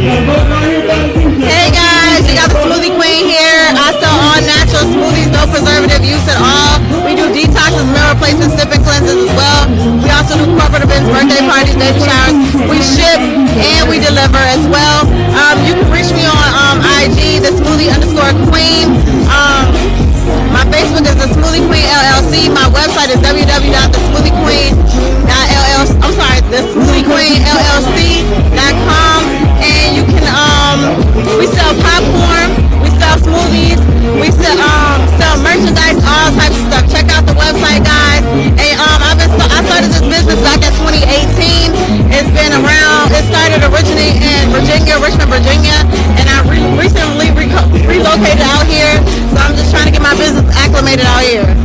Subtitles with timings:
[0.00, 3.68] Hey guys, you got the Smoothie Queen here.
[3.76, 6.80] I sell all natural smoothies, no preservative use at all.
[7.04, 9.68] We do detoxes, meal replacements, sipping cleanses as well.
[10.00, 12.32] We also do corporate events, birthday parties, baby showers.
[12.64, 13.20] We ship
[13.60, 15.04] and we deliver as well.
[15.36, 18.88] Um, you can reach me on um, IG, the Smoothie underscore Queen.
[19.28, 19.68] Um,
[20.48, 22.48] my Facebook is the Smoothie Queen LLC.
[22.48, 24.29] My website is www.thesmoothiequeen.llc.
[40.30, 41.74] business back in 2018.
[42.14, 43.10] It's been around.
[43.10, 45.74] It started originally in Virginia, Richmond, Virginia,
[46.18, 48.94] and I re- recently reco- relocated out here.
[49.34, 51.59] So I'm just trying to get my business acclimated out here.